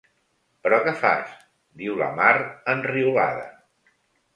Però 0.67 0.79
què 0.87 0.93
fas? 1.01 1.37
—diu 1.83 2.01
la 2.03 2.11
Mar, 2.19 2.33
enriolada. 2.77 3.51